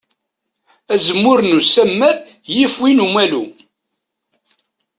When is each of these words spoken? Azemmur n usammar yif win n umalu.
Azemmur 0.93 1.39
n 1.43 1.55
usammar 1.57 2.15
yif 2.55 2.75
win 2.81 2.99
n 3.01 3.03
umalu. 3.05 3.43